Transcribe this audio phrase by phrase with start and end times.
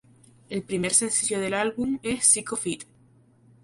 [0.49, 2.85] El primer sencillo del álbum es "Sick Of It".